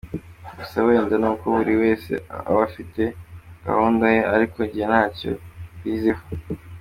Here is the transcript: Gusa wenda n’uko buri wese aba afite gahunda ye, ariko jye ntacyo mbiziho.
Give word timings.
Gusa 0.57 0.77
wenda 0.87 1.15
n’uko 1.21 1.45
buri 1.55 1.73
wese 1.81 2.11
aba 2.49 2.61
afite 2.69 3.03
gahunda 3.65 4.05
ye, 4.13 4.21
ariko 4.35 4.59
jye 4.71 4.83
ntacyo 4.89 5.31
mbiziho. 5.79 6.23